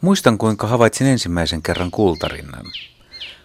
Muistan, 0.00 0.38
kuinka 0.38 0.66
havaitsin 0.66 1.06
ensimmäisen 1.06 1.62
kerran 1.62 1.90
kultarinnan. 1.90 2.64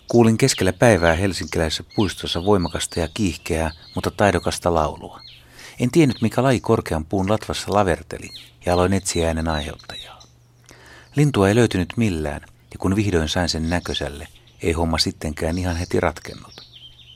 Kuulin 0.08 0.38
keskellä 0.38 0.74
päivää 0.74 1.16
helsinkiläisessä 1.16 1.84
puistossa 1.96 2.46
voimakasta 2.46 3.00
ja 3.00 3.08
kiihkeää, 3.14 3.72
mutta 3.96 4.12
taidokasta 4.12 4.74
laulua. 4.74 5.20
En 5.80 5.92
tiennyt, 5.92 6.22
mikä 6.22 6.44
laji 6.44 6.60
korkean 6.60 7.06
puun 7.06 7.30
latvassa 7.30 7.74
laverteli, 7.74 8.30
ja 8.66 8.74
aloin 8.74 8.94
etsiä 8.94 9.28
äänen 9.28 9.48
aiheuttajaa. 9.48 10.20
Lintua 11.16 11.50
ei 11.50 11.56
löytynyt 11.56 11.94
millään, 11.98 12.42
ja 12.46 12.78
kun 12.80 12.96
vihdoin 12.96 13.30
sain 13.30 13.50
sen 13.50 13.70
näköiselle, 13.70 14.28
ei 14.62 14.72
homma 14.72 14.98
sittenkään 14.98 15.58
ihan 15.58 15.76
heti 15.76 16.00
ratkennut. 16.00 16.54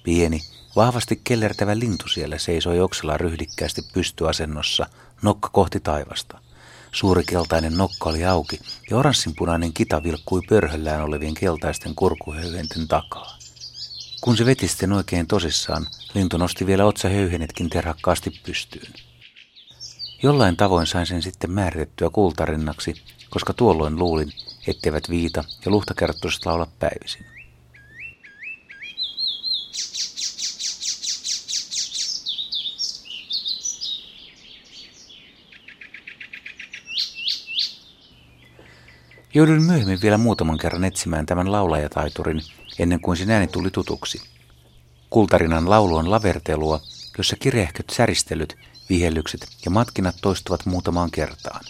Pieni, 0.03 0.41
vahvasti 0.75 1.21
kellertävä 1.23 1.79
lintu 1.79 2.07
siellä 2.07 2.37
seisoi 2.37 2.79
oksella 2.79 3.17
ryhdikkäästi 3.17 3.81
pystyasennossa, 3.93 4.85
nokka 5.21 5.49
kohti 5.49 5.79
taivasta. 5.79 6.46
Suuri 6.91 7.23
keltainen 7.23 7.77
nokka 7.77 8.09
oli 8.09 8.25
auki 8.25 8.59
ja 8.89 8.97
oranssinpunainen 8.97 9.73
kita 9.73 10.03
vilkkui 10.03 10.41
pörhöllään 10.49 11.03
olevien 11.03 11.33
keltaisten 11.33 11.95
kurkuhöyhenten 11.95 12.87
takaa. 12.87 13.37
Kun 14.21 14.37
se 14.37 14.45
veti 14.45 14.67
sitten 14.67 14.93
oikein 14.93 15.27
tosissaan, 15.27 15.87
lintu 16.13 16.37
nosti 16.37 16.65
vielä 16.65 16.85
otsahöyhenetkin 16.85 17.69
terhakkaasti 17.69 18.31
pystyyn. 18.45 18.93
Jollain 20.23 20.57
tavoin 20.57 20.87
sain 20.87 21.05
sen 21.05 21.21
sitten 21.21 21.51
määritettyä 21.51 22.09
kultarinnaksi, 22.09 22.93
koska 23.29 23.53
tuolloin 23.53 23.99
luulin, 23.99 24.33
etteivät 24.67 25.09
viita 25.09 25.43
ja 25.65 25.71
luhtakerttuiset 25.71 26.45
laula 26.45 26.67
päivisin. 26.79 27.36
Jouduin 39.37 39.63
myöhemmin 39.63 40.01
vielä 40.01 40.17
muutaman 40.17 40.57
kerran 40.57 40.83
etsimään 40.83 41.25
tämän 41.25 41.51
laulajataiturin, 41.51 42.41
ennen 42.79 42.99
kuin 42.99 43.17
sen 43.17 43.31
ääni 43.31 43.47
tuli 43.47 43.71
tutuksi. 43.71 44.21
Kultarinan 45.09 45.69
laulu 45.69 45.95
on 45.95 46.11
lavertelua, 46.11 46.81
jossa 47.17 47.35
kirehköt 47.39 47.89
säristelyt, 47.89 48.55
vihellykset 48.89 49.47
ja 49.65 49.71
matkinat 49.71 50.15
toistuvat 50.21 50.65
muutamaan 50.65 51.11
kertaan. 51.11 51.61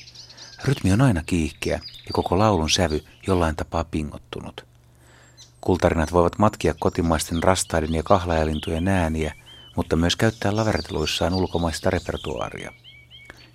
Rytmi 0.65 0.91
on 0.91 1.01
aina 1.01 1.23
kiihkeä 1.25 1.79
ja 1.83 2.13
koko 2.13 2.39
laulun 2.39 2.69
sävy 2.69 3.03
jollain 3.27 3.55
tapaa 3.55 3.83
pingottunut. 3.83 4.65
Kultarinat 5.61 6.11
voivat 6.11 6.39
matkia 6.39 6.73
kotimaisten 6.79 7.43
rastaiden 7.43 7.93
ja 7.93 8.03
kahlajalintujen 8.03 8.87
ääniä, 8.87 9.33
mutta 9.75 9.95
myös 9.95 10.15
käyttää 10.15 10.55
laverteluissaan 10.55 11.33
ulkomaista 11.33 11.89
repertuaaria. 11.89 12.73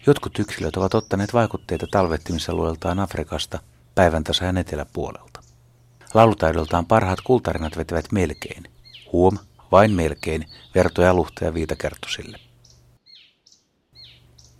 Jotkut 0.06 0.38
yksilöt 0.38 0.76
ovat 0.76 0.94
ottaneet 0.94 1.34
vaikutteita 1.34 1.86
talvettimisalueeltaan 1.90 2.98
Afrikasta– 2.98 3.58
päivän 3.94 4.24
tasajan 4.24 4.56
eteläpuolelta. 4.56 5.42
Laulutaidoltaan 6.14 6.86
parhaat 6.86 7.20
kultarinat 7.20 7.76
vetävät 7.76 8.12
melkein, 8.12 8.62
huom, 9.12 9.38
vain 9.72 9.92
melkein, 9.92 10.46
vertoja 10.74 11.14
luhta 11.14 11.44
ja 11.44 11.54
viitakertosille. 11.54 12.38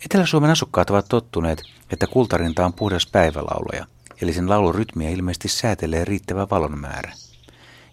Etelä-Suomen 0.05 0.51
asukkaat 0.51 0.91
ovat 0.91 1.07
tottuneet, 1.09 1.63
että 1.91 2.07
kultarinta 2.07 2.67
on 2.67 2.73
puhdas 2.73 3.07
päivälaulaja, 3.07 3.87
eli 4.23 4.33
sen 4.33 4.49
laulun 4.49 4.75
rytmiä 4.75 5.11
ilmeisesti 5.11 5.49
säätelee 5.49 6.05
riittävä 6.05 6.47
valon 6.51 6.79
määrä. 6.79 7.13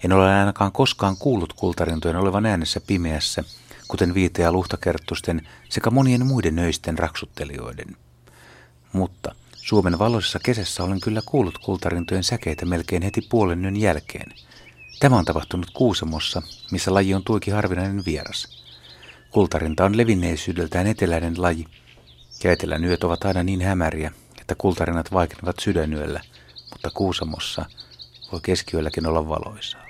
En 0.03 0.13
ole 0.13 0.33
ainakaan 0.33 0.71
koskaan 0.71 1.17
kuullut 1.17 1.53
kultarintojen 1.53 2.17
olevan 2.17 2.45
äänessä 2.45 2.81
pimeässä, 2.87 3.43
kuten 3.87 4.13
viite- 4.13 4.41
ja 4.41 4.51
luhtakerttusten 4.51 5.47
sekä 5.69 5.89
monien 5.89 6.25
muiden 6.25 6.55
nöisten 6.55 6.99
raksuttelijoiden. 6.99 7.97
Mutta 8.93 9.35
Suomen 9.61 9.99
valoisessa 9.99 10.39
kesässä 10.39 10.83
olen 10.83 11.01
kyllä 11.01 11.21
kuullut 11.25 11.57
kultarintojen 11.57 12.23
säkeitä 12.23 12.65
melkein 12.65 13.01
heti 13.01 13.21
puolen 13.21 13.63
yön 13.63 13.75
jälkeen. 13.75 14.33
Tämä 14.99 15.17
on 15.17 15.25
tapahtunut 15.25 15.71
Kuusamossa, 15.73 16.41
missä 16.71 16.93
laji 16.93 17.13
on 17.13 17.23
tuikin 17.23 17.53
harvinainen 17.53 18.05
vieras. 18.05 18.65
Kultarinta 19.31 19.85
on 19.85 19.97
levinneisyydeltään 19.97 20.87
eteläinen 20.87 21.41
laji, 21.41 21.65
ja 22.43 22.51
etelän 22.51 22.85
yöt 22.85 23.03
ovat 23.03 23.25
aina 23.25 23.43
niin 23.43 23.61
hämäriä, 23.61 24.11
että 24.41 24.55
kultarinat 24.55 25.11
vaikenevat 25.11 25.59
sydänyöllä, 25.59 26.21
mutta 26.69 26.89
Kuusamossa 26.93 27.65
voi 28.31 28.39
keskiyölläkin 28.43 29.07
olla 29.07 29.29
valoisaa. 29.29 29.85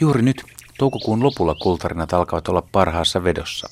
Juuri 0.00 0.22
nyt 0.22 0.42
Toukokuun 0.80 1.22
lopulla 1.22 1.54
kultarinat 1.54 2.12
alkavat 2.12 2.48
olla 2.48 2.62
parhaassa 2.72 3.24
vedossa. 3.24 3.68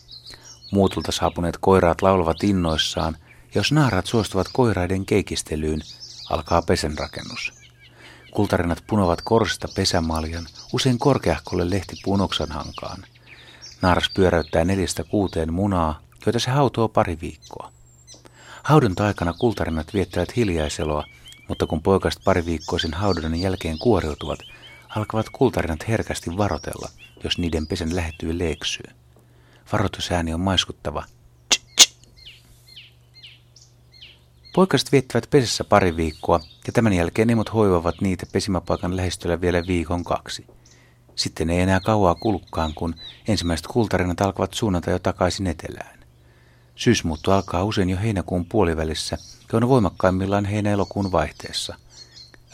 Muutulta 0.73 1.13
saapuneet 1.13 1.59
koiraat 1.61 2.03
laulavat 2.03 2.45
innoissaan, 2.45 3.17
ja 3.23 3.49
jos 3.55 3.73
naarat 3.73 4.07
suostuvat 4.07 4.47
koiraiden 4.53 5.07
keikistelyyn, 5.07 5.81
alkaa 6.31 6.63
pesenrakennus. 6.63 7.53
Kultarinat 8.31 8.85
punovat 8.87 9.23
korsista 9.23 9.69
pesämaljan, 9.77 10.47
usein 10.73 10.99
korkeahkolle 10.99 11.71
lehtipuun 11.71 12.21
oksanhankaan. 12.21 13.05
Naaras 13.83 14.11
pyöräyttää 14.15 14.65
neljästä 14.65 15.05
kuuteen 15.05 15.53
munaa, 15.53 16.01
joita 16.27 16.39
se 16.39 16.51
hautoo 16.51 16.89
pari 16.89 17.19
viikkoa. 17.21 17.73
Haudonta 18.63 19.07
aikana 19.07 19.33
kultarinat 19.33 19.95
viettävät 19.95 20.37
hiljaiseloa, 20.37 21.05
mutta 21.49 21.67
kun 21.67 21.83
poikast 21.83 22.25
pari 22.25 22.47
viikkoisen 22.47 22.95
haudunnan 22.95 23.41
jälkeen 23.41 23.79
kuoriutuvat, 23.79 24.39
alkavat 24.89 25.27
kultarinat 25.33 25.89
herkästi 25.89 26.37
varotella, 26.37 26.89
jos 27.25 27.39
niiden 27.39 27.67
pesen 27.67 27.97
lähettyy 27.97 28.39
leeksyy. 28.39 28.91
Varoitusääni 29.73 30.35
on 30.35 30.41
maiskuttava. 30.41 31.05
Poikaset 34.55 34.93
viettävät 34.93 35.31
pesessä 35.31 35.65
pari 35.65 35.97
viikkoa 35.97 36.41
ja 36.67 36.73
tämän 36.73 36.93
jälkeen 36.93 37.31
emot 37.31 37.55
hoivavat 37.55 38.01
niitä 38.01 38.27
pesimäpaikan 38.33 38.97
lähestyllä 38.97 39.41
vielä 39.41 39.67
viikon 39.67 40.05
kaksi. 40.05 40.47
Sitten 41.17 41.51
ei 41.51 41.61
enää 41.61 41.81
kauaa 41.81 42.15
kulukkaan, 42.15 42.75
kun 42.75 42.95
ensimmäiset 43.29 43.67
kultarinat 43.67 44.21
alkavat 44.21 44.55
suunnata 44.55 44.91
jo 44.91 44.99
takaisin 44.99 45.47
etelään. 45.47 45.99
Syysmuutto 46.75 47.33
alkaa 47.33 47.65
usein 47.65 47.91
jo 47.91 47.97
heinäkuun 47.97 48.45
puolivälissä 48.45 49.19
ja 49.53 49.57
on 49.57 49.69
voimakkaimmillaan 49.69 50.45
heinä-elokuun 50.45 51.13
vaihteessa. 51.13 51.77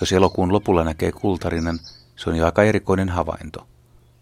Jos 0.01 0.13
elokuun 0.13 0.53
lopulla 0.53 0.85
näkee 0.85 1.13
kultarinan, 1.13 1.81
se 2.17 2.31
on 2.31 2.37
jo 2.37 2.47
aika 2.47 2.63
erikoinen 2.63 3.09
havainto. 3.09 3.67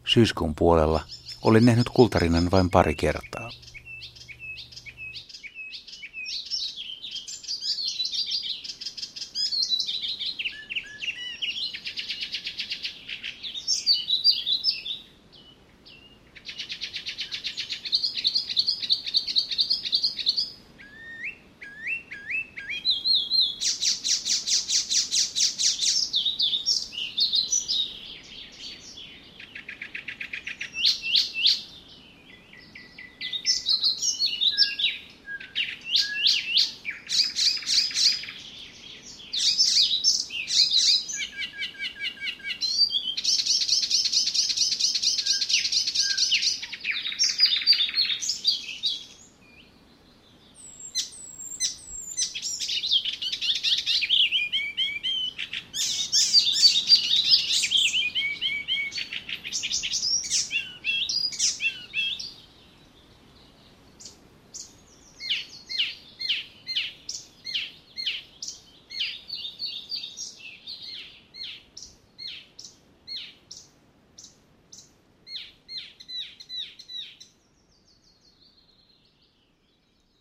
Syyskuun 0.05 0.55
puolella 0.55 1.01
olin 1.43 1.65
nähnyt 1.67 1.89
kultarinan 1.89 2.51
vain 2.51 2.71
pari 2.71 2.95
kertaa. 2.95 3.51